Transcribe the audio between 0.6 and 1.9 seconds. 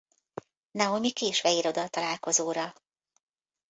Naomi késve ér oda a